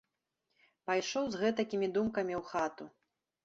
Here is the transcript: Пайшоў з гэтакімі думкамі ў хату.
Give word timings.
Пайшоў 0.91 1.29
з 1.35 1.43
гэтакімі 1.43 1.93
думкамі 2.01 2.33
ў 2.41 2.53
хату. 2.53 2.93